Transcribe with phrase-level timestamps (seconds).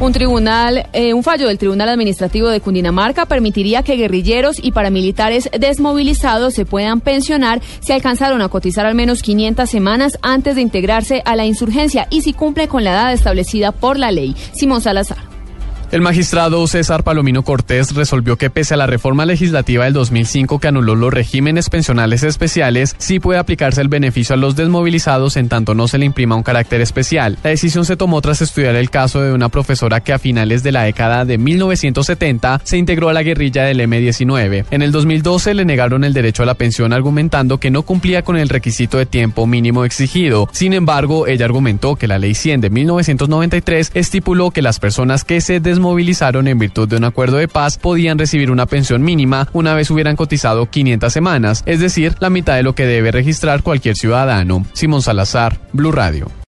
[0.00, 5.50] Un tribunal, eh, un fallo del Tribunal Administrativo de Cundinamarca permitiría que guerrilleros y paramilitares
[5.52, 11.20] desmovilizados se puedan pensionar si alcanzaron a cotizar al menos 500 semanas antes de integrarse
[11.26, 14.34] a la insurgencia y si cumple con la edad establecida por la ley.
[14.54, 15.29] Simón Salazar.
[15.92, 20.68] El magistrado César Palomino Cortés resolvió que pese a la reforma legislativa del 2005 que
[20.68, 25.74] anuló los regímenes pensionales especiales, sí puede aplicarse el beneficio a los desmovilizados en tanto
[25.74, 27.38] no se le imprima un carácter especial.
[27.42, 30.70] La decisión se tomó tras estudiar el caso de una profesora que a finales de
[30.70, 34.66] la década de 1970 se integró a la guerrilla del M-19.
[34.70, 38.36] En el 2012 le negaron el derecho a la pensión argumentando que no cumplía con
[38.36, 40.48] el requisito de tiempo mínimo exigido.
[40.52, 45.40] Sin embargo, ella argumentó que la ley 100 de 1993 estipuló que las personas que
[45.40, 49.48] se desmovilizaron movilizaron en virtud de un acuerdo de paz podían recibir una pensión mínima
[49.52, 53.62] una vez hubieran cotizado 500 semanas, es decir, la mitad de lo que debe registrar
[53.62, 54.64] cualquier ciudadano.
[54.72, 56.40] Simón Salazar, Blue Radio.